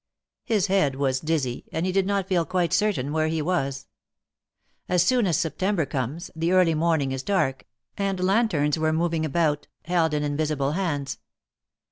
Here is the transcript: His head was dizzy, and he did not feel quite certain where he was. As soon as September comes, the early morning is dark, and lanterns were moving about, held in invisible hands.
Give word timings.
His 0.45 0.65
head 0.65 0.95
was 0.95 1.19
dizzy, 1.19 1.65
and 1.71 1.85
he 1.85 1.91
did 1.91 2.07
not 2.07 2.27
feel 2.27 2.43
quite 2.43 2.73
certain 2.73 3.13
where 3.13 3.27
he 3.27 3.39
was. 3.39 3.85
As 4.89 5.03
soon 5.03 5.27
as 5.27 5.37
September 5.37 5.85
comes, 5.85 6.31
the 6.35 6.53
early 6.53 6.73
morning 6.73 7.11
is 7.11 7.21
dark, 7.21 7.67
and 7.99 8.19
lanterns 8.19 8.79
were 8.79 8.93
moving 8.93 9.27
about, 9.27 9.67
held 9.85 10.15
in 10.15 10.23
invisible 10.23 10.71
hands. 10.71 11.19